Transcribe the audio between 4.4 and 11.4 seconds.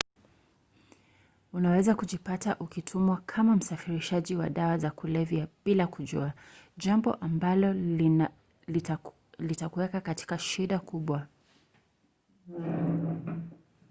dawa za kulevya bila kujua jambo ambalo litakuweka katika shida kubwa